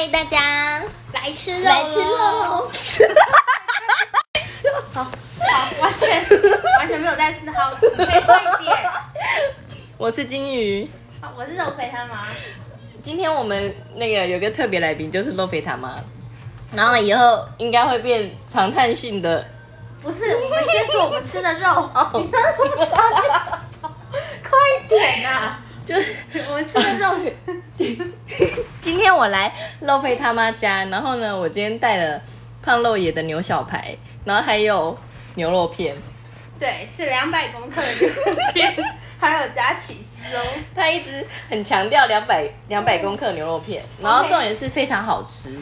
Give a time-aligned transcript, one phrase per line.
[0.00, 2.70] 嗨，大家来吃肉，来吃肉。
[4.94, 5.10] 好，好，
[5.82, 6.24] 完全
[6.78, 8.78] 完全没有在好，可以快一点。
[9.98, 10.90] 我是金鱼。
[11.20, 12.26] 好，我是肉肥他妈。
[13.02, 15.94] 今天我们那个有个特别来宾，就是肉肥他妈。
[16.72, 19.46] 然后以后应该会变常态性的。
[20.00, 21.90] 不是，我们先说我们吃的肉。
[22.18, 22.42] 你不要
[23.82, 25.56] 快一点呐！
[25.84, 26.16] 就是
[26.48, 27.14] 我们吃的肉。
[28.80, 32.20] 今天我来肉肥他妈家，然后呢，我今天带了
[32.62, 34.96] 胖肉爷的牛小排，然后还有
[35.34, 35.96] 牛肉片。
[36.58, 38.74] 对，是两百公克的牛肉片，
[39.18, 40.40] 还有加起司哦。
[40.74, 45.58] 他一直很强调两百两百公克牛肉片，然后重点是非常好吃。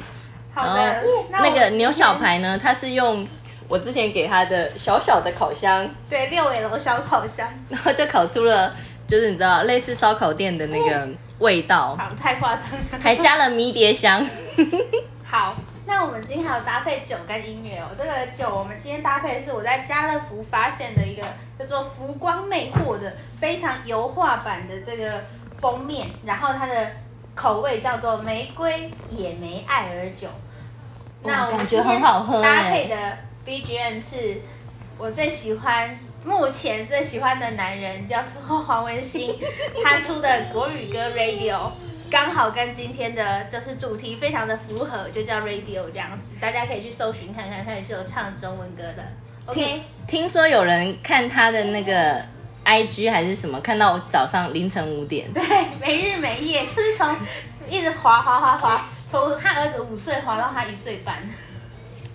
[0.52, 3.24] 好的，那个牛小排呢，它是用
[3.68, 8.74] 我之前给他的小小的烤箱，对，六尾楼小烤箱，然后就烤出了，
[9.06, 11.96] 就是你知道类似烧烤店的那个 味道。
[11.96, 14.26] 好，太夸张了，还加了迷迭香。
[15.24, 15.54] 好，
[15.86, 17.88] 那我们今天还有搭配酒跟音乐哦。
[17.96, 21.22] 这个酒我们今天搭配的是我在家乐福发现的一个
[21.58, 25.24] 叫做浮光魅惑的非常油画版的这个
[25.60, 26.92] 封面，然后它的
[27.34, 30.28] 口味叫做玫瑰野莓艾尔酒。
[31.22, 32.96] 那我们感觉很好喝搭配的
[33.44, 34.40] BGM 是
[34.96, 39.34] 我最喜欢，目前最喜欢的男人叫做黄文兴，
[39.82, 41.70] 他出的国语歌 Radio
[42.10, 49.04] 刚好跟今天的就是主题非常的符合，就叫 Radio 这样子，大家可以去搜寻看看，他也是有唱中文歌的。
[49.46, 52.20] OK，听说有人看他的那个
[52.64, 55.42] IG 还是什么，看到早上凌晨五点，对，
[55.80, 57.14] 没日没夜，就是从
[57.68, 58.86] 一直滑滑滑滑。
[59.10, 61.16] 从他儿子五岁滑到他一岁半，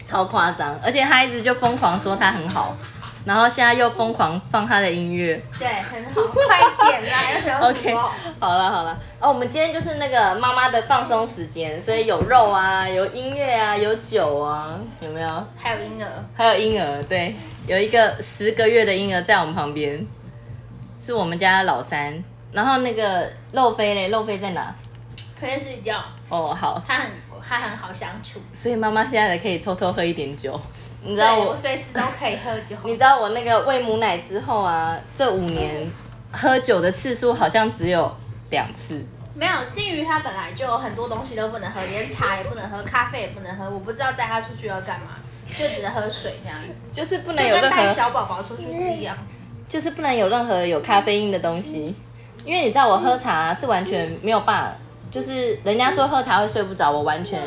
[0.06, 0.80] 超夸张！
[0.84, 2.78] 而且他一直就疯狂说他很好，
[3.25, 7.95] 然后现在又疯狂放他的音乐，对，很好，快点啦，要想 OK，
[8.39, 15.47] 好了好了，哦，我们今天就是那个妈妈的放松时间，所以有肉啊，有音乐啊，有酒啊，有没有？
[15.57, 17.33] 还有婴儿，还有婴儿，对，
[17.66, 20.06] 有一个十个月的婴儿在我们旁边，
[21.00, 24.75] 是我们家老三，然后那个肉飞嘞，肉飞在哪？
[25.41, 26.01] 在睡觉。
[26.29, 27.12] 哦，好，他很
[27.47, 30.59] 他很好相处，所以妈妈现在可以偷偷喝一点酒，
[31.03, 32.75] 你知道我随时都可以喝酒。
[32.86, 35.86] 你知道我那个喂母奶之后啊，这五年
[36.31, 38.16] 喝酒的次数好像只有
[38.50, 39.06] 两次。
[39.36, 43.69] 没有，金鱼它本来就有很多东西都不能喝，连茶也不能喝，咖啡也不能喝。
[43.69, 45.18] 我不知道带它出去要干嘛，
[45.58, 49.18] 就只能喝水这样子，就是不能有任何带小宝宝出去是一样，
[49.68, 51.96] 就是不能有任何有咖啡因的东西，
[52.46, 54.78] 因为你知道我喝茶是完全没有办法。
[55.12, 57.40] 就是人家说喝茶会睡不着，我完全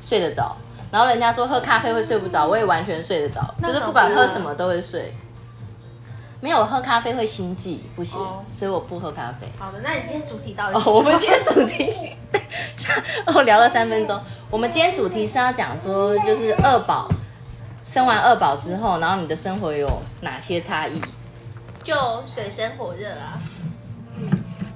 [0.00, 0.56] 睡得着。
[0.90, 3.42] 然后人家说喝咖啡会睡不着，我也完全睡得着。
[3.62, 5.14] 就是不管喝什么都会睡。
[6.38, 8.20] 没有喝咖啡会心悸，不行，
[8.54, 9.50] 所以我不喝咖啡。
[9.58, 10.78] 好的，那你今天主题到底？
[10.78, 12.14] 哦，我们今天主题，
[13.26, 14.20] 哦，聊了三分钟。
[14.50, 17.10] 我们今天主题是要讲说，就是二宝
[17.82, 21.00] 生完二宝之后，然后你的生活有哪些差异？
[21.82, 21.94] 就
[22.26, 23.40] 水深火热啊。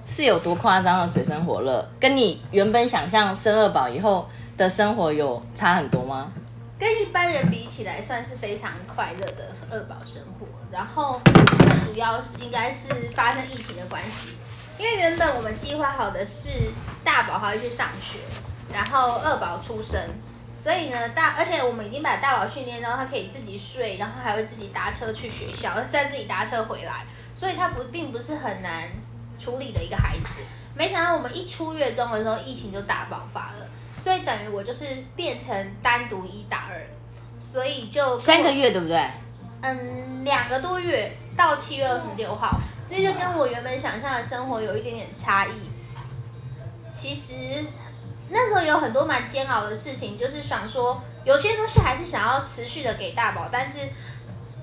[0.06, 1.86] 是有多夸张的水深火热？
[2.00, 6.32] 跟你原本想象生二宝以后的生活有差很多吗？
[6.78, 10.46] 跟一般人比起来，算是非常快乐的二宝生活。
[10.70, 11.20] 然后
[11.84, 14.36] 主要是应该是发生疫情的关系，
[14.78, 16.48] 因为原本我们计划好的是
[17.04, 18.18] 大宝还会去上学，
[18.72, 20.00] 然后二宝出生，
[20.54, 28.88] 所以呢大而且我们已经把大宝训练到他可以自己睡，然后还会自己搭车去学校，再自己搭车回来，所以他不并不是很难。
[29.38, 30.42] 处理的一个孩子，
[30.74, 33.66] 没想到我们一出月中的时候，疫情就大爆发了，
[34.00, 36.80] 所以等于我就是变成单独一打二，
[37.38, 38.98] 所以就三个月对不对？
[39.60, 45.52] 嗯，两个多月到七月二十六号，所以就跟我原本想象的生活有一点点差异。
[46.92, 47.62] 其实
[48.30, 53.88] 那时候有很多蛮煎熬的事情，就是想说有些东西还是想要持续的给大宝，但是。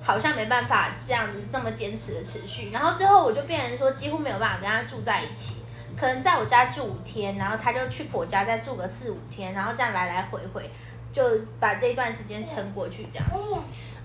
[0.00, 5.56] 好像没办法这样子这么坚持的持续，然后最后我就变成说几乎没有办法跟他住在一起，
[5.98, 10.70] 可能在我家住五天，然后他就去婆家再住个四五天，然后这样来来回回，
[11.12, 11.22] 就
[11.58, 13.54] 把这段时间撑过去这样子。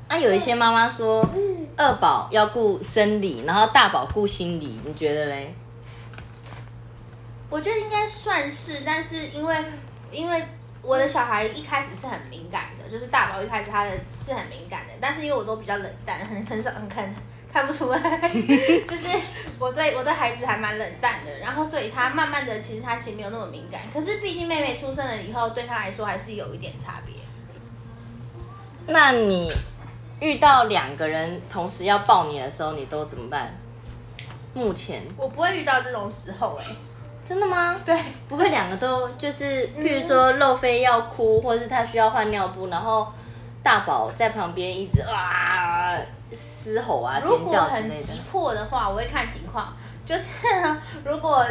[0.07, 1.23] 啊，有一些妈妈说
[1.77, 5.53] 二宝要顾生理，然后大宝顾心理，你觉得嘞？
[7.49, 9.55] 我觉得应该算是，但是因为
[10.11, 10.43] 因为。
[10.85, 17.15] 我的小孩一开始是很敏感的，就是大宝一开始他的是很敏感的，但是因为我都比较冷淡，很很少很看
[17.53, 17.99] 看不出来，
[18.89, 19.07] 就是
[19.59, 27.13] 我对我对孩子还蛮冷淡的，然后所以他慢慢的其实他其实没有那么敏感，可是毕竟妹妹出生了以后，对他来说还是有一点差别。
[28.87, 29.47] 那你
[30.19, 33.55] 遇到两个人同时要抱你的时候，你都怎么办？
[34.55, 36.65] 目前我不会遇到这种时候哎。
[37.25, 37.73] 真的吗？
[37.85, 37.97] 对，
[38.27, 43.13] 不会两个都就是，譬如说漏飞要哭，或者是他需要换尿布，然后
[43.63, 45.97] 大宝在旁边一直啊
[46.33, 48.21] 嘶吼啊、如果尖叫之类很急。
[48.29, 49.73] 迫的话，我会看情况。
[50.05, 50.27] 就是，
[51.05, 51.45] 如果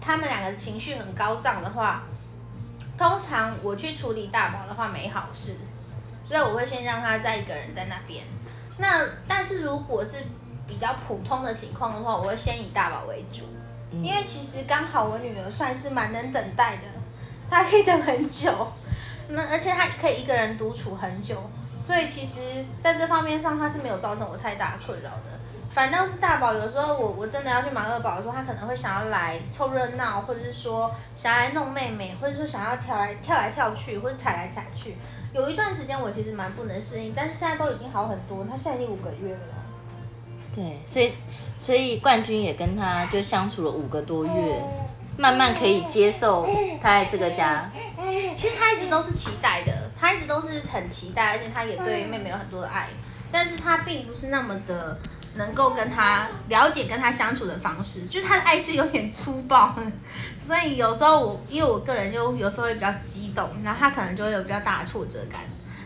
[0.00, 2.02] 他们两个情绪很高涨的话，
[2.96, 5.56] 通常我去处理大宝的话没好事，
[6.24, 8.24] 所以我会先让他在一个人在那边。
[8.78, 10.18] 那但是如果是
[10.66, 13.42] 比较普通的情况的话，我会先以大宝为主，
[13.92, 16.82] 嗯因为其实刚好我女儿算是蛮能等待的，
[17.50, 18.72] 她可以等很久，
[19.28, 25.34] 那而且他可以一个人独处很久，所以其实在这方面上，他是没有造成我太大困扰的。
[25.70, 34.96] 反倒是大宝，有时候我我真的要去忙二宝的时候，他可能会想要来凑热闹，或者是说想要来弄妹妹，或者说想要跳来跳来跳去，或者踩来踩去。
[35.32, 38.44] 有一段时间我其实蛮不能适应，但是现在都已经好很多。
[38.48, 39.40] 他现在已经五个月了。
[40.54, 41.14] 对，所以
[41.58, 44.30] 所以冠军也跟他就相处了五个多月，
[45.16, 46.46] 慢慢可以接受
[46.80, 47.68] 他在这个家。
[48.36, 52.88] 其实他一直都是期待的，他一直都是很期待，而且他也对妹妹有很多的爱，
[53.30, 54.98] 但是他并不是那么的
[55.36, 59.74] 能够跟他了解跟他相处的方式，就是他的爱是有点粗暴，
[60.46, 65.40] 所以有时候我因为我个人就有时候会比较激动，然后他可能就会有比较大的挫折感，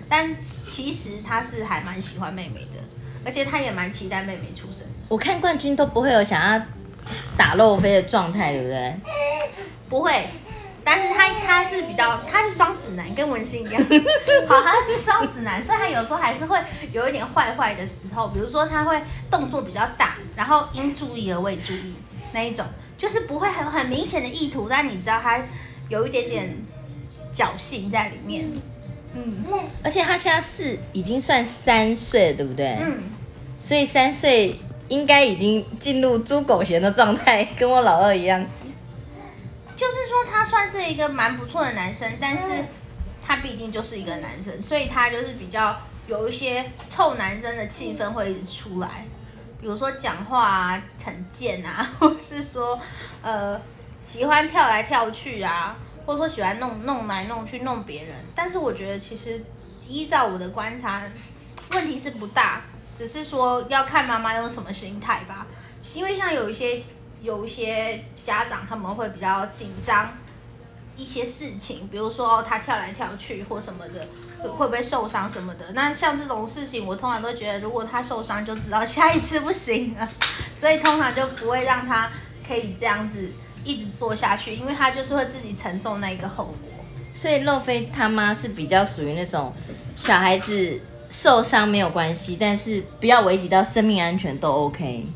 [0.08, 2.80] 但其实他是还蛮喜欢妹妹的，
[3.24, 4.86] 而且他也蛮期待妹妹出生。
[5.08, 6.62] 我看冠军都不会有想要
[7.36, 8.94] 打漏飞的状态，对不对？
[9.88, 10.26] 不会，
[10.90, 13.82] 但是他他是比较他是双子男，跟文心一样。
[14.48, 16.58] 好，他是双子男，所以他有时候还是会
[16.92, 18.98] 有一点坏坏的时候，比如说他会
[19.30, 21.92] 动作比较大，然后因注意而未注意
[22.32, 22.64] 那一种，
[22.96, 25.38] 就是不会很很明显的意图，但你知道他
[25.90, 26.56] 有一点点
[27.34, 28.50] 侥幸在里面。
[29.12, 29.44] 嗯
[29.82, 32.78] 而且他现在是已经算三岁了，对不对？
[32.80, 33.02] 嗯，
[33.60, 34.58] 所以三岁
[34.88, 38.42] 应该已经进入猪狗嫌的状态，跟我老二一样。
[39.78, 42.64] 就是说他算是一个蛮不错的男生，但是
[43.22, 49.06] 他毕竟就是一个男生，所以他就是比较有一些臭男生的气氛会一直出来，
[49.60, 52.80] 比如说讲话啊很贱啊， 或是说
[53.22, 53.60] 呃
[54.04, 58.16] 喜欢跳来跳去啊，或者说喜欢弄弄来弄去弄别人。
[58.34, 59.44] 但是我觉得其实
[59.86, 61.02] 依照我的观察，
[61.70, 62.62] 问题是不大，
[62.98, 65.46] 只是说要看妈妈用什么心态吧。
[65.94, 66.82] 因为像有一些
[67.22, 70.12] 有一些家长他们会比较紧张
[70.96, 74.06] 一些事情，比如说他跳来跳去或什么的，
[74.50, 75.72] 会不会受伤什么的。
[75.72, 80.08] 那像这种事情，我通常都觉得如果他受伤，就知道下一次不行了，
[80.56, 82.10] 所以通常就不会让他
[82.46, 83.30] 可以这样子
[83.64, 86.54] 一直做下去，因为他就是会自己承受那个后果。
[87.14, 89.52] 所以漏飞他妈是比较属于那种
[89.96, 90.80] 小孩子
[91.10, 95.06] 受伤没有关系，但是不要危及到生命安全都 OK。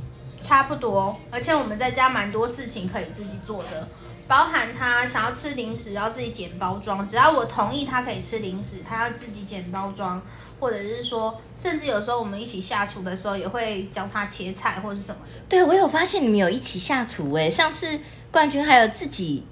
[0.42, 3.88] 差不多，而且我们在家蛮多事情可以自己做的，
[4.26, 10.20] 包含他想要吃零食要自己剪包装，只要我同意他可以吃零食，他要自己剪包装，
[10.58, 15.20] 或者是说，甚至有时候我们一起下厨的时候也会教他切菜或是什么。
[15.48, 18.00] 对，我有发现你们有一起下厨哎，上次
[18.30, 19.44] 冠军还有自己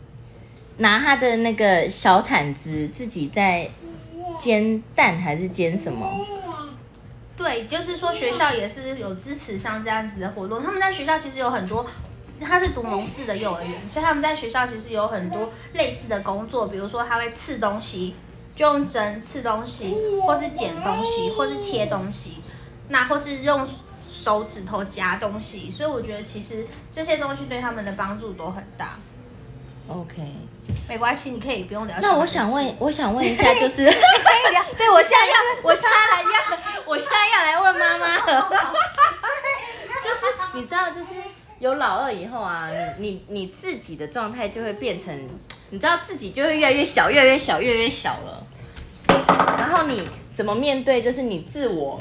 [0.78, 3.70] 拿他的那个小铲子自己在
[4.40, 6.08] 煎蛋还是煎什么？
[7.40, 10.62] 对，就是说学校也是有支持像这样子的活动。
[10.62, 11.86] 他们在学校其实有很多，
[12.38, 18.14] 他是读蒙氏的幼儿园，所以他们在学校其实有很多类似的工作，比如说他会刺东西，
[18.54, 22.42] 就用针刺东西，或是剪东西，或是贴东西，
[22.88, 23.66] 那或是用
[24.02, 25.70] 手指头夹东西。
[25.70, 28.98] 所以我觉得其实这些东西对他们的帮助都很大。
[29.90, 30.22] OK，
[30.88, 31.96] 没关系，你可以不用聊。
[32.00, 34.64] 那我想问，，我想问一下， 就是可以聊。
[34.78, 38.50] 对我现在要，我现在来要，我现在要来问妈妈了。
[40.02, 41.08] 就是你知道，就是
[41.58, 45.12] 有老二以后啊，你你你自己的状态就会变成，
[45.70, 48.46] 你知道自己就会越来越小，越来越小，越来越小了。
[49.58, 51.02] 然后你怎么面对？
[51.02, 52.00] 就是你自我，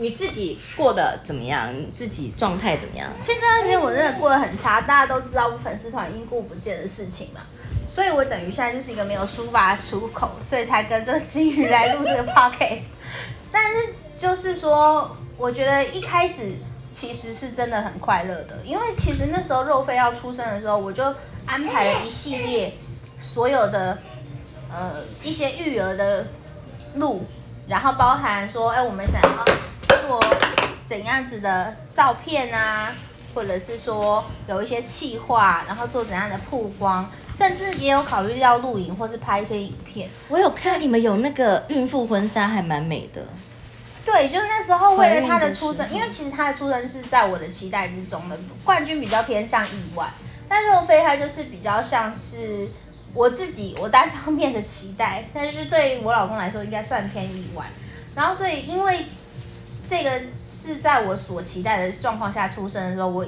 [0.00, 1.72] 你自己过得怎么样？
[1.72, 3.10] 你自己状态怎么样？
[3.22, 7.42] 其实这段时间我真的过得很差，大家都知道我粉丝团因故不见的事情嘛，
[7.88, 12.84] 所以我等于现在就是一个没有抒发出口，所以才跟这个金鱼来录这个 podcast。
[13.52, 16.54] 但是就是说，我觉得一开始
[16.90, 21.04] 其实是真的很快乐的，因为其实那时候肉飞要出生的时候，我就
[21.44, 22.72] 安排了一系列
[23.18, 23.98] 所有的
[24.70, 26.26] 呃一些育儿的
[26.94, 27.26] 路，
[27.68, 29.44] 然后包含说，哎，我们想要
[30.10, 30.20] 做
[30.88, 32.92] 怎样子的照片啊，
[33.32, 40.08] 或者是说有一些企划，然后做怎样的曝光，甚至也有考虑要录影或是拍一些影片。
[40.28, 43.24] 我有看你们有那个孕妇婚纱，还蛮美的。
[44.04, 50.08] 对，就是那时候为了他的出生，因为其实他的出生是在我的期待之中的，冠军比较偏向意外。
[50.48, 52.68] 但若非他就是比较像是
[53.14, 57.64] 我自己我单方面的期待，但是对于我老公来说应该算偏意外。
[58.16, 59.04] 然后所以因为
[59.90, 63.26] 这个是在我所期待的状况下出生的时候，我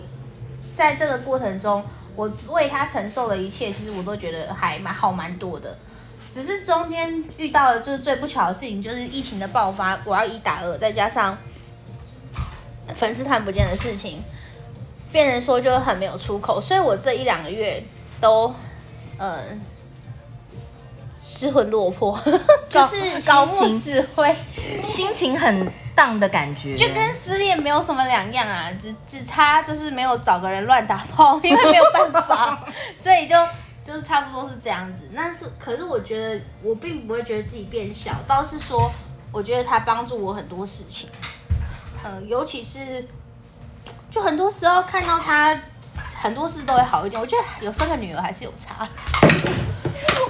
[0.72, 1.82] 在这个过程中，
[2.14, 5.76] 我为他承受的一切，其实我都觉得还蛮好蛮多的。
[6.30, 11.36] 只是中间遇到的就是最不巧的事情，就是疫情的爆发，我要一打二，再加上
[12.94, 14.22] 粉丝团不见的事情，
[15.10, 17.82] 变成说就很没有出口，所以我这一两个月
[18.20, 18.54] 都，
[19.18, 19.60] 嗯、
[21.20, 22.16] 失魂落魄，
[22.70, 24.36] 就 是高情死灰，
[24.80, 32.64] 心情很荡的感觉，就跟失恋没有什么两样啊，只只差就是没有找个人乱打炮，因为没有办法，
[32.98, 33.34] 所以就
[33.84, 35.08] 就是差不多是这样子。
[35.14, 38.90] 但是可是我觉得我并不会觉得自己变小，倒是说
[39.30, 41.08] 我觉得他帮助我很多事情，
[42.02, 43.06] 呃，尤其是
[44.10, 45.58] 就很多时候看到他
[46.22, 47.20] 很多事都会好一点。
[47.20, 48.88] 我觉得有生个女儿还是有差。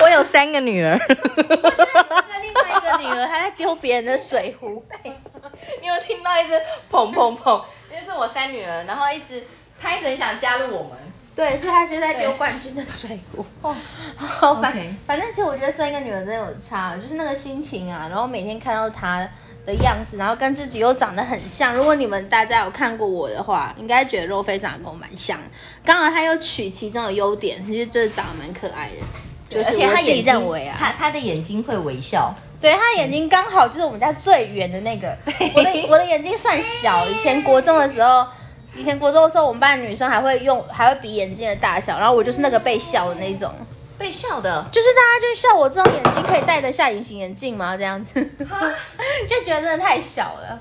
[0.02, 4.84] 我有三个女儿，那另外一个女儿她在丢别人的水壶，
[5.80, 6.54] 你有听到一直
[6.90, 7.62] 砰砰砰？
[7.90, 9.44] 因为是我三女儿，然后一直
[9.80, 10.98] 她一直很想加入我们。
[11.34, 13.46] 对，所以她就在丢冠军的水壶。
[13.62, 13.74] 哦，
[14.16, 19.26] 好反 OK 反正其实我觉得生一个女儿真的有差，就是那个心情啊，然后每天看到她
[19.64, 21.74] 的样子，然后跟自己又长得很像。
[21.74, 25.38] 如果你们大家有看过我的话，应该觉得肉飞长得跟我蛮像。
[25.84, 28.96] 刚好他又取其中的优点，其实真的长得蛮可爱的。
[29.52, 35.16] 就是而且她我自己眼睛认为啊，她她的眼睛会微笑，对他眼睛刚好就是我们家最圆的那个。
[35.54, 38.24] 我的我的眼睛算小，以前国中的时候，
[38.76, 43.52] 以前国中的时候，我们班的女生还会用还会比眼睛的大小，然后我就是那个被笑的那种，
[43.98, 44.64] 被笑的。
[44.70, 47.76] 就是大家就笑我这种眼睛可以戴得下隐形眼镜吗？
[47.76, 48.14] 这样子，
[49.28, 50.60] 就觉得真的太小了。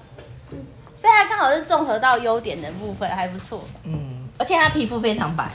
[0.95, 3.63] 所以它刚好是综合到优点的部分，还不错。
[3.83, 5.49] 嗯，而且她皮肤非常白，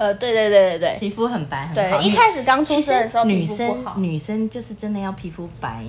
[0.00, 1.98] 呃，对对对对对皮肤很白，很好。
[1.98, 5.84] 对，一开始刚出生的时候女生女生就是真的要皮肤白，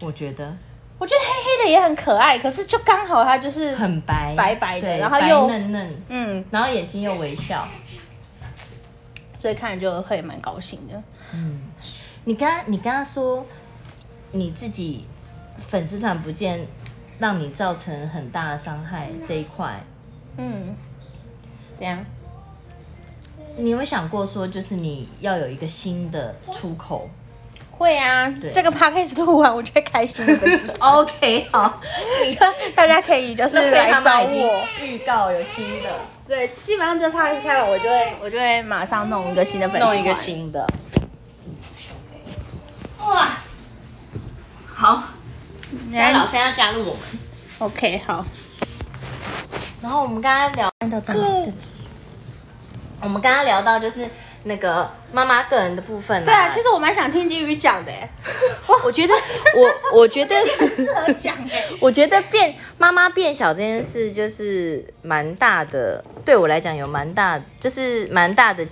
[0.00, 0.56] 我觉得
[0.96, 7.66] 我觉得黑黑的也很可爱，可是就刚好它就是很白，白白的然后又嫩嫩，嗯，然后眼睛又微笑。
[9.40, 11.02] 所以看就会蛮高兴的。
[11.32, 11.60] 嗯
[12.24, 13.44] 你刚刚你刚刚说
[14.30, 15.04] 你自己
[15.58, 16.64] 粉丝团不见，
[17.18, 19.80] 让你造成很大的伤害这一块，
[20.36, 20.76] 嗯，
[21.76, 22.04] 怎样？
[23.58, 27.08] 你有没有想过说，就是你要有一个新的出口
[27.76, 30.72] 会啊，这个 podcast 录完，我就会开心的粉丝。
[30.80, 31.80] OK，好，
[32.74, 34.64] 大家可以就是来找我。
[34.82, 35.90] 预告有新的，
[36.26, 40.66] 对，基本上这 podcast 开完，我就会我就会马上弄一个新的粉丝，弄一个新的。
[43.00, 43.28] 哇，
[44.74, 45.04] 好，
[45.90, 47.00] 现在老三要加入我们。
[47.58, 48.24] OK，好。
[49.80, 51.52] 然后我们刚刚聊按到这里，对
[53.02, 54.06] 我们刚刚聊到就是
[54.44, 56.24] 那个妈妈个人的部分啦。
[56.24, 57.92] 对啊，其实我蛮想听金鱼讲的，
[58.68, 59.14] 哇，我觉得
[59.56, 60.34] 我 我觉得
[60.68, 61.64] 适合讲哎。
[61.80, 68.66] 我觉得变妈妈变小这件事就是蛮大的，对我来讲有蛮大，就是蛮大的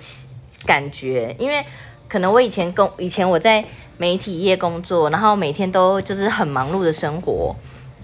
[0.64, 1.64] 感觉，因为
[2.08, 3.64] 可能我以前工以前我在
[3.98, 7.54] 媒体业工作，然后每天都就是很忙碌的生活，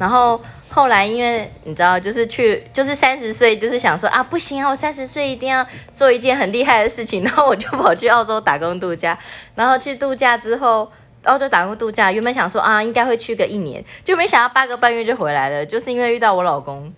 [0.03, 9.17] 然后后来因为你知道，就是去就是三十岁，就是想说啊不行啊，我三十岁一定要做一件很厉害的事情， 然后我就跑去澳洲打工度假，
[9.55, 10.91] 然后去度假之后。
[11.27, 16.93] 澳洲打工度假，原本想说啊，应该会去个一年，就没想到八个半月就回来了，就是因为遇到我老公，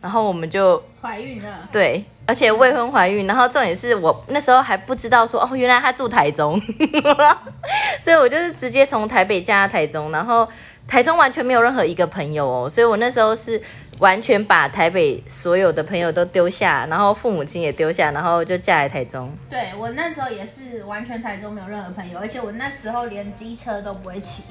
[0.00, 6.58] 然后我们就怀孕了，对，而且未婚怀孕，然后重点是我那时候还不知道说哦，原来他住台中，
[8.00, 10.48] 所以我就是直接从台北嫁到台中，然后
[10.86, 13.60] 台中完全没有任何一个朋友哦，所以我那时候是
[13.98, 19.32] 完全把台北所有的朋友都丢下，然后父母亲也丢下，然后就嫁来台中。
[19.50, 24.44] 对我那时候也是完全台中没有任何朋友，而且我那时候连机车都不会骑，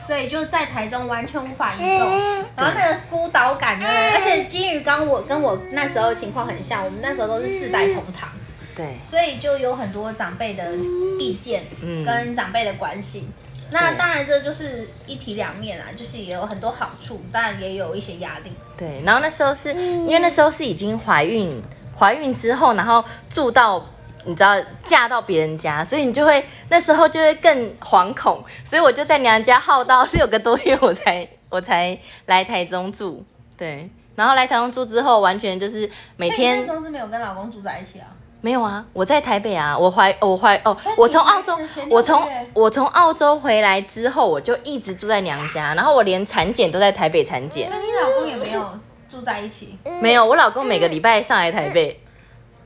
[0.00, 2.10] 所以就在台中完全无法移动，
[2.56, 8.28] 然后那个孤岛感呢，而且金鱼缸我跟我那时候情况很像，我们那时候都是四代同堂，
[8.74, 10.74] 对，所以就有很多长辈的
[11.20, 13.28] 意见嗯跟长辈的关系。
[13.70, 18.52] 那当然这就是一体两面啦，就是也有很多好处，当然也有一些压力。
[18.76, 21.60] 对，然后那时候是因为那时候是已经怀孕，
[21.98, 23.84] 怀孕之后，然后住到
[24.24, 24.54] 你知道
[24.84, 33.24] 嫁到别人家，所以你就会那时候就会更惶恐，所以我就在娘家耗到 六个多月，我才我才来台中住。
[33.56, 38.06] 对，然后来台中住之后，完全就是每天你那时候是没有跟老公住在一起啊？
[38.46, 41.58] 没有啊，我在台北啊，我怀我怀哦我从澳洲
[41.90, 42.24] 我从
[42.54, 47.68] 我从澳洲回来之后，我就一直住在娘家，然后我连产检都在台北产检。
[47.68, 47.76] 那。
[47.80, 48.78] 你老公也没有
[49.10, 49.76] 住在一起。
[50.00, 52.00] 没有，我老公每个礼拜上来台北，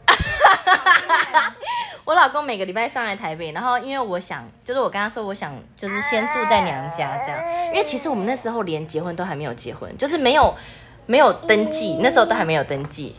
[2.04, 10.54] 我老公每个礼拜上来台北，然后因为我想，就是我跟他说，我想就是先住在娘家这样，因为其实我们那时候连结婚都还没有结婚，就是没有
[11.06, 13.16] 没有登记，那时候都还没有登记。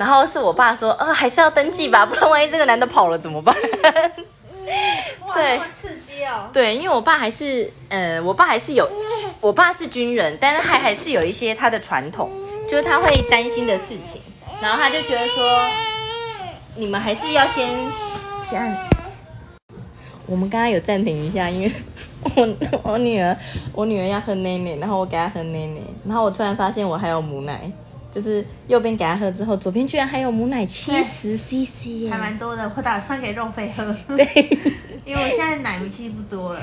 [0.00, 3.54] 然后是我爸说，呃，还是要登记吧，不然万一这个男的跑了怎么办？
[5.26, 6.48] 哇，对刺激哦！
[6.50, 8.88] 对，因为我爸还是，呃，我爸还是有，
[9.42, 12.30] 我爸是军人，但是还还是有一些他的传统，
[12.66, 14.22] 就是他会担心的事情，
[14.62, 15.44] 然后他就觉得说，
[16.76, 17.68] 你们还是要先
[18.48, 18.74] 先。
[20.24, 21.70] 我们刚刚有暂停一下，因为
[22.82, 23.36] 我我女儿
[23.74, 27.70] 我女儿要喝奶奶，然后我给她喝奶奶，然后我突然发现我还有母奶，
[28.10, 33.84] 就是右边给他喝之后，左边居然还有母奶七十 CC 还蛮多的，我打算给肉飞喝，
[34.16, 34.24] 对，
[35.06, 36.60] 因为我现在奶气不多了。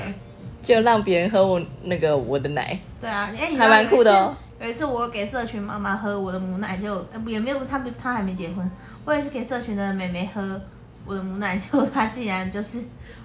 [0.60, 4.36] 就让别人喝我那个我的奶，对啊，哎，你还蛮酷的哦。
[4.60, 8.68] 有一次我给社群妈妈喝我的母奶就，呃也没有她不她还没结婚，
[9.04, 10.60] 我也是给社群的妹妹喝
[11.08, 12.78] 我的母奶，结果她竟然就是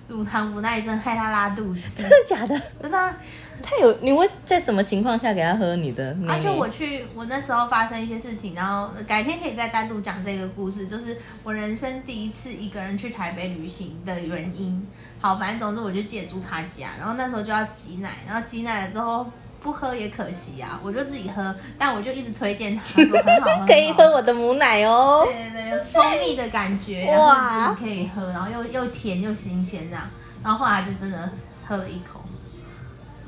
[0.08, 2.60] 乳糖不耐症，害她拉肚子，真的假的？
[2.82, 3.16] 真的啊。
[3.62, 6.44] 他有你会在什么情况下给他喝你的奶啊，奶？
[6.44, 14.86] 就我去，我那时候发生一些事情，然后改天可以再单独讲这个故事，就是我人生第一次一个人去台北旅行的原因。
[15.22, 19.32] 好，反正总之我就借住他家，然后那时候就要挤奶，然后挤奶了之后
[19.64, 25.24] 不喝也可惜啊，我就自己喝，但我就一直推荐他 说很好喝，可以喝我的母奶哦。
[25.26, 30.04] 对对对，有蜂蜜的感觉，然哇后可以喝，然后又又甜又新鲜这样，
[30.44, 31.30] 然后后来就真的
[31.66, 32.20] 喝了一口。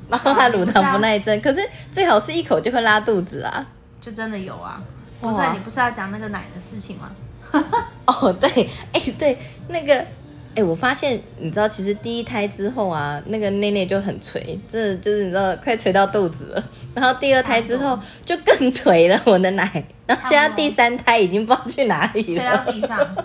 [0.08, 3.66] 然后他乳糖不耐症，可是最好是一口就会拉肚子啊。
[4.00, 4.80] 就真的有啊，
[5.20, 7.10] 不哇是啊你不是要讲那个奶的事情吗？
[8.06, 8.48] 哦，对，
[8.92, 9.36] 哎，对，
[9.68, 10.06] 那个，
[10.56, 16.64] 哎，我发现，你知道，其实第一胎之后啊，那个内内就很垂，真的就是你知道，快垂到肚子了。
[16.94, 19.84] 然后第二胎之后就更垂了，我的奶。
[20.06, 22.72] 然后现在第三胎已经不知道去哪里了，垂到。
[22.72, 23.16] 地上。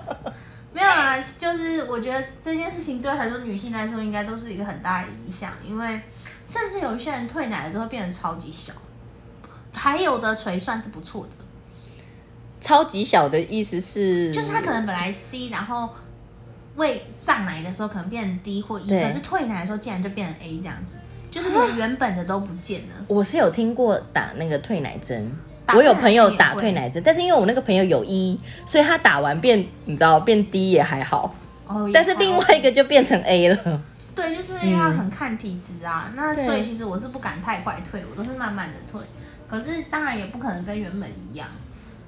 [0.74, 6.00] 没有啊，就是我觉得这件事情对很多女性来说，应该都是一个很大的影响，因为
[6.46, 8.74] 甚至有一些人退奶了之后变得超级小，
[9.74, 12.02] 还有的垂算是不错的，
[12.60, 15.90] 超级小的意思是，就是他可能本来 C，然后
[16.76, 20.96] 喂胀奶的时候可能变成 D 或 E，对可是退奶的时候竟然就变成 A 这样子，
[21.30, 23.06] 就是连原本的都不见了。
[23.08, 25.32] 我是有听过打那个退奶针，
[25.66, 31.36] 打我有朋友打退奶针，但是因为我那个朋友有一，所以他打完变，你知道变 D 也还好，
[31.68, 33.82] 哦，但是另外一个就变成 A 了。
[34.16, 36.12] 对，就是要很看体质啊。
[36.16, 39.02] 那对所以其实我是不敢太快退，我都是慢慢的退。
[39.50, 41.48] 可是当然也不可能跟原本一样。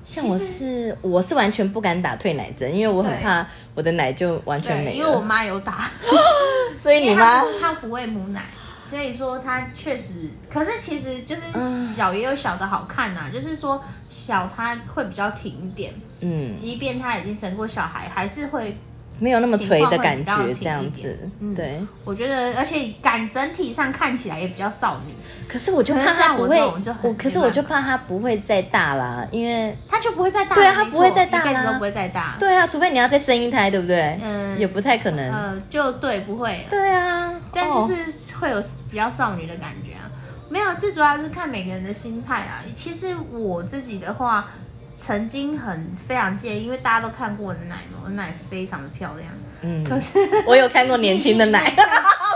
[0.04, 5.20] 像我是我是完全不敢打退奶针，因为我很怕我的奶就完全对，没因为我。
[5.22, 5.90] 妈有打，
[6.78, 8.44] 所以你妈她不喂母奶，
[8.88, 18.78] 所以说她确实，可是其实就是嗯小也有小的好看呐、就是说小她会比较挺一点，嗯即便她已经生过小孩，还是会，
[19.20, 21.82] 没有那么垂的感觉，这样子嗯对。
[22.04, 25.14] 我觉得，而且感整体上看起来也比较少女，
[25.48, 32.36] 可是我就怕可是像我它不会，可是我就怕它不会再大啦，因为她就不会再大，对啊她不会再大错一辈子啦都不会再大。
[32.40, 34.20] 对啊，除非你要再生一胎，对不对？
[34.22, 35.32] 嗯也不太可能。
[35.32, 40.10] 呃，就对，不会，对啊，但哦就是会有比较少女的感觉啊。
[40.50, 42.62] 没有，最主要是看每个人的心态啊。
[42.76, 44.48] 其实我自己的话，
[44.96, 49.32] 曾经很非常介意，因为大家都看过我的奶嘛，我的奶非常的漂亮。
[49.62, 51.60] 嗯，可是 我有看过年轻的奶，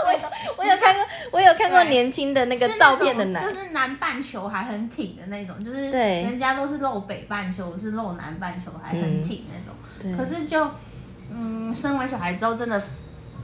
[0.06, 0.18] 我有
[0.56, 6.22] 我有看过，我有看过年轻的那个照片的奶，就是南半球还很挺的那种，就是对。
[6.22, 9.74] 人家都是露北半球，我是露南半球还很挺那种。
[10.00, 10.16] 对。
[10.16, 10.68] 可是就
[11.30, 12.82] 嗯，生完小孩之后，真的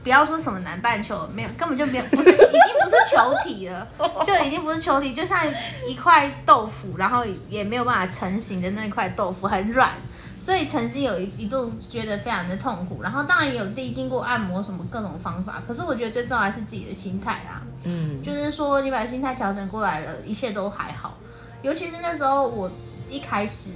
[0.05, 2.39] 不要说什么南半球，没有根本就没有，不是已经
[2.83, 3.87] 不是球体了，
[4.23, 5.43] 就已经不是球体，就像
[5.89, 9.93] 一块豆腐，然后也没有办法成型的那块豆腐，很软。
[10.39, 17.63] 所以曾经有一一度觉得非常的痛苦，然后当然也有历经过按摩什么各种方法，可是我觉得最重要还是自己的心态啦。
[17.85, 21.17] 嗯，就是说你把心态调整过来了，一切都还好。
[21.63, 22.69] 尤其是那时候我
[23.09, 23.71] 一开始，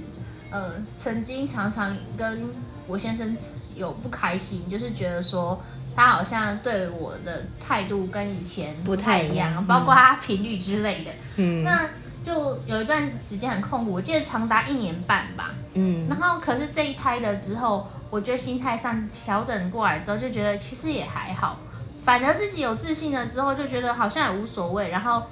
[0.52, 2.48] 呃，曾经常常跟
[2.86, 3.36] 我先生
[3.74, 5.60] 有不开心，就是觉得说
[6.00, 11.10] 他好像对我的态度跟以前不太一一样，包括他频率之类的。
[11.36, 11.86] 嗯那
[12.24, 15.50] 就有一段时间很痛苦，我记得长达一年半吧。
[15.74, 21.58] 嗯然后可是这一胎了之后，我觉得心态上调整过来之后，就觉得其实也还好，
[22.02, 25.22] 反而自己有自信了之后，就觉得好像也无所谓，然后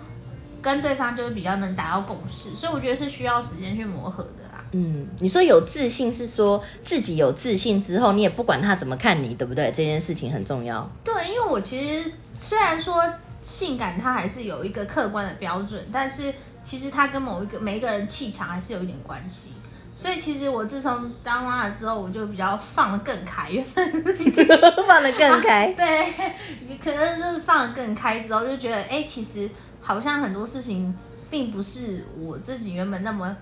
[0.61, 4.48] 跟对方就是比较能达到共识，所以我觉得是需要时间去磨合的啦。
[4.73, 9.67] 嗯，你说有自信是说自己有自信之后，你也不管他怎么看你，对不对？
[9.67, 10.91] 这件事情很重要。
[11.03, 13.03] 对，因为我其实虽然说
[13.43, 19.53] 性感它还是有一个客观的标准，但是其实它跟某一个每一个人气场还是有一点关系。
[19.95, 23.93] 所以其实我自从当妈了之后，我就比较放得更开， 原本
[24.87, 25.73] 放得更开。
[25.73, 26.13] 对，
[26.85, 29.51] 可能就是放得更开之后，就觉得哎、其实
[29.81, 30.97] 好像很多事情
[31.29, 33.37] 并不是我自己原本那么，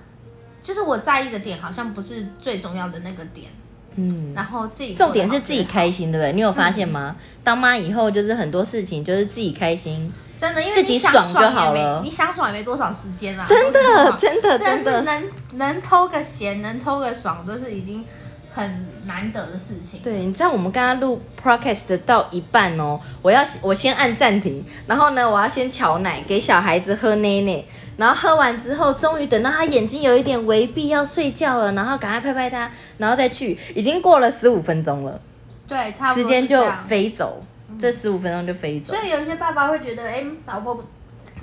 [0.67, 3.47] 就是我在意的点，好像不是最重要的那个点。
[3.95, 6.33] 嗯，然后自己重点是自己开心，对不对？
[6.33, 7.15] 你有发现吗？
[7.45, 15.03] 当妈以后就是很多事情就是自己开心，真的，因为自己爽就好了你想爽也没多少时间啦，真的真的真的真的。
[15.03, 18.05] 能能偷个闲，能偷个爽，都是已经
[18.53, 20.01] 很难得的事情。
[20.03, 27.65] 对，你知道我们刚刚录 podcast 到一半哦，我要我先按暂停，然后呢，我要先瞧奶给小孩子喝奶奶，
[27.97, 35.21] 然后喝完之后，终于等到他眼睛有一点微闭要睡觉了，然后赶快拍拍他，然后再去，已经过了十五分钟了，
[35.67, 37.43] 对，差不多时间就飞走，
[37.79, 39.05] 这十五分钟就飞走所。
[39.05, 40.85] 以有一些爸爸会觉得，哎、老婆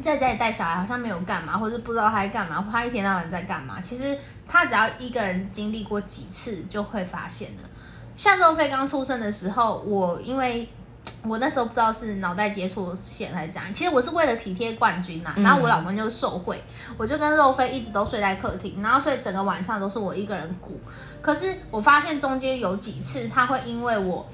[0.04, 3.82] 在家里带小孩好像没有干嘛，或者不知道他在干嘛，或他一天到晚在干嘛。
[3.82, 7.70] 其实他只要一个人经历过几次，就会发现了。
[8.16, 10.68] 像肉飞刚出生的时候，我因为
[11.26, 16.62] 我那时候不知道是脑袋接触线还是怎样，其实我是为了体贴冠军呐、嗯然后我老公就受贿，
[16.98, 20.80] 我就跟肉飞一直都睡在客厅，然后所以整个晚上都是我一个人鼓。
[21.22, 24.26] 可是我发现中间有几次他会因为我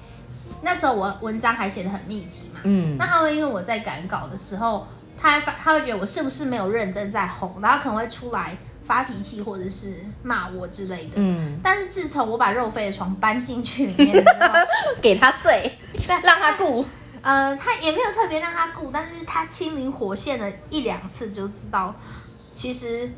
[0.63, 4.87] 那时候我文章还写的很密集嘛，嗯那他会因为我在赶稿的时候，
[5.19, 8.57] 他还发他会觉得我是不是没有认真在哄，然后可能会出来
[8.89, 11.11] 发脾气或者是骂我之类的。
[11.17, 14.25] 嗯，但是自从我把肉飞的床搬进去里面
[14.99, 16.83] 给他睡，对让他顾。
[17.21, 21.93] 呃，他也没有特别让他顾，但是他亲临火线了一两次，就知道
[22.55, 23.11] 其实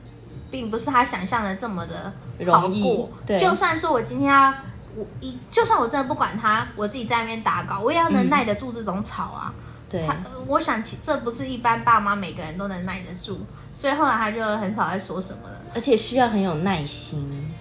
[0.50, 2.12] 并不是他想象的这么的
[2.52, 3.06] 好容易。
[3.26, 4.54] 对就算说我今天要
[4.98, 9.54] 我一，就算我真的不管他，我自己在那边打稿，我也要能耐得住这种吵啊。
[9.88, 15.62] 对他，呃我想其这不是一般爸妈每个人都能耐得住，所以后来他就很少在说什么了。
[15.74, 17.52] 而且需要很有耐心。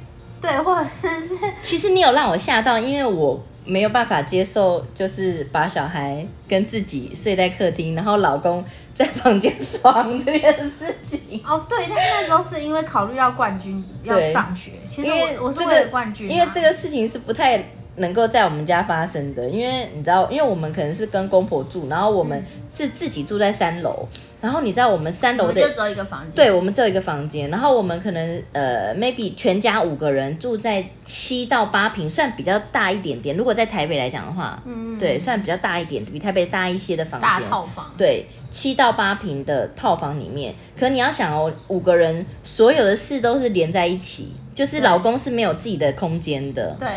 [0.41, 11.43] 对，或者是 其实你有让我吓到，因为我没有办法接受，就是把小孩跟自己睡在客厅，然后老公在房间 爽这件事情。
[11.47, 17.63] 哦，对，但是那时候是因为考虑到冠军要上学，其实我我是为了这个冠军啊、因为这个事情是不太
[17.97, 22.43] 能够在我们家发生的，因为你知道，因为我们可能是跟公婆住，然后我们
[22.73, 24.09] 是自己住在三楼，
[24.41, 26.31] 然后你在我们三楼的我们就只有一个房间。
[26.35, 33.37] 对，我们只有一个房间，然后我们可能呃，maybe 全家五个人住在七到八平，算比较大一点点。
[33.37, 37.49] 如果在台北来讲的话，嗯对，算比较大一点，比台北大一些的房大间。
[37.49, 37.93] 套房。
[37.99, 46.89] 对，七到八平的套房里面，可你要想哦，五个人所有的事都是连在一起，就是老公是没有自己的空间的，对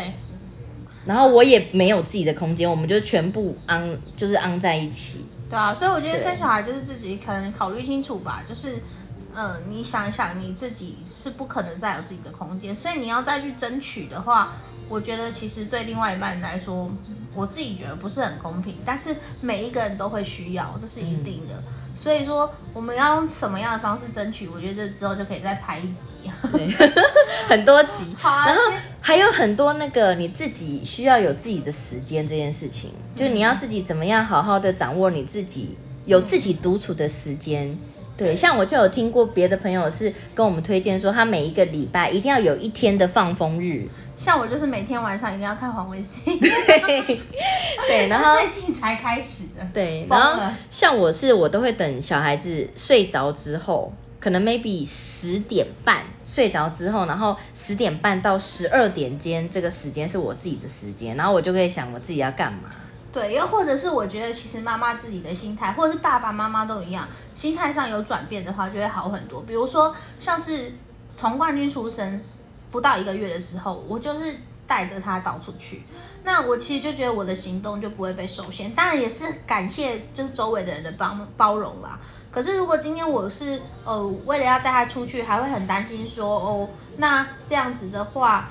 [1.04, 5.22] 然后我也没有自己的空间，我们就全部安就是安在一起。
[5.54, 8.82] 对啊，所以我觉得生小孩就是自己可能考虑清楚吧，就是。
[9.36, 14.52] 嗯，你想一想，你自己是不可能再有自己的空间，所以你要再去争取的话，
[14.88, 16.88] 我觉得其实对另外一半来说，
[17.34, 18.76] 我自己觉得不是很公平。
[18.86, 21.60] 但是每一个人都会需要，这是一定的。
[21.96, 24.48] 所以说，我们要用什么样的方式争取？
[24.48, 26.30] 我觉得这之后就可以再拍一集。
[26.50, 26.66] 对，
[27.48, 28.14] 很多集。
[28.18, 37.78] 好啊，然后先还有很多那个你自己需要有自己的时间这件事情，就你要自己怎么样好好的掌握你自己有自己独处的时间。
[38.16, 43.88] 对，像我就有听过别的朋友是跟我们推荐说，他每一个礼拜一定要有一天的放风日。
[44.16, 47.20] 像我就是每天晚上一定要看黄伟星， 对，
[47.88, 49.68] 对， 然后最近才开始的。
[49.74, 62.70] 对，然后像我是我都会等小孩子睡着之后，可能 maybe 十点半睡着之后，然后十点半到十二点间这个时间是我自己的时间，然后我就可以想我自己要干嘛。
[63.14, 69.40] 对，又或者是我觉得其实妈妈自己的心态，或者是爸爸妈妈都一样，心态上有转变的话，就会好很多。
[69.42, 70.72] 比如说像是
[71.14, 72.20] 从冠军出生
[72.72, 74.34] 不到一个月的时候，我就是
[74.66, 75.84] 带着他到处去，
[76.24, 78.72] 那我其实就觉得我的行动就不会被受限。
[78.72, 81.96] 当然也是感谢就是周围的人的帮包容啦。
[82.32, 88.48] 可是如果今天我是呃为了要带他出去，还会很担心说哦，那这样子的话，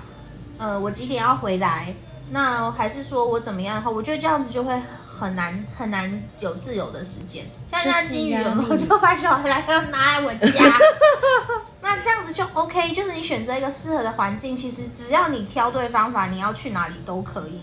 [0.58, 1.94] 呃，我几点要回来？
[2.30, 4.82] 那还是说我怎么样的话，我觉得这样子就会
[5.20, 7.46] 很难很难有自由的时间。
[7.70, 10.78] 像现在金鱼有没有就把小孩来要拿来我家？
[11.82, 17.62] 那这样子就 OK，就是你选择一个适合的环境，其实只要你挑对方法，你要去哪里都可以。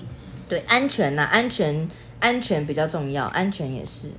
[0.48, 1.88] 对，安全呐、安全
[2.20, 4.12] 安全比较重要，安全也是。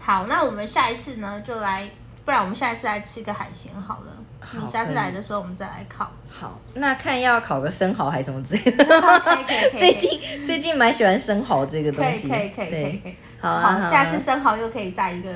[0.00, 1.90] 好，那我们下一次呢，就来，
[2.24, 4.12] 不然我们下一次来吃个海鲜好了。
[4.48, 6.10] 好你下次来的时候，我们再来烤。
[6.30, 8.84] 好，那看要烤个生蚝还是什么之类的。
[9.20, 13.16] 可以可以可以最近最近蛮喜欢生蚝这个可东西，以可以可以可以可以。
[13.40, 15.30] 好啊，好啊下次生蚝又可以在一个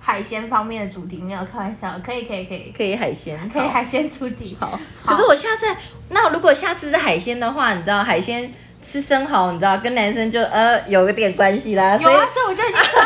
[0.00, 4.56] 海鲜方面的主题，没有开玩笑，可以可以可以可以海鲜，可以海鲜主题。
[4.58, 4.78] 好。
[5.04, 5.66] 可是我下次，
[6.08, 8.50] 那如果下次是海鲜的话，你知道海鲜
[8.82, 11.96] 吃生蚝，你知道跟男生就呃有一点关系啦。
[11.96, 13.00] 有啊，所以我就已经说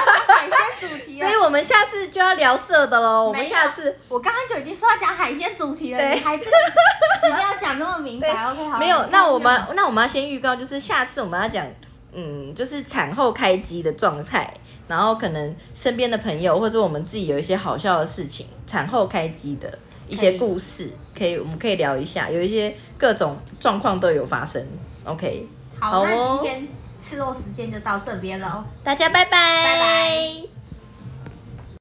[0.80, 1.28] 主题了。
[1.28, 3.28] 所以我们下次就要聊色的喽。
[3.28, 8.30] 我们下次我刚刚就已经说要讲海鲜主题了，对你还自己一定要讲那么明白？
[8.50, 8.78] OK，好。
[8.78, 11.66] 没有，那我们那我们要先预告，就是下次我们要讲，
[12.12, 14.52] 嗯，就是产后开机的状态，
[14.88, 24.66] 然后可能身边的朋友或者我们自己有一些好笑的事情，产后开机的一些故事，可以我们可以聊一下，有一些各种状况都有发生。
[25.04, 25.46] OK，
[25.78, 28.64] 好，哦今天吃肉时间就到这边喽。
[28.84, 30.59] 大家拜拜，拜拜。